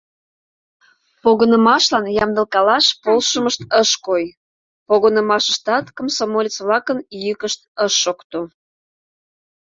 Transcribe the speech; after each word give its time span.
Погынымашлан 1.21 2.05
ямдылкалаш 2.23 2.85
полшымышт 3.03 3.61
ыш 3.81 3.91
кой, 4.05 4.23
погынымашыштат 4.87 5.85
комсомолец-влакын 5.97 6.99
йӱкышт 7.23 7.59
ыш 7.85 7.93
шокто. 8.03 8.39